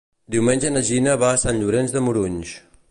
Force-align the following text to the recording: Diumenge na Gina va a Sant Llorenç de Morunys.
Diumenge 0.35 0.71
na 0.77 0.81
Gina 0.87 1.13
va 1.25 1.29
a 1.35 1.41
Sant 1.45 1.61
Llorenç 1.61 1.97
de 1.99 2.05
Morunys. 2.09 2.59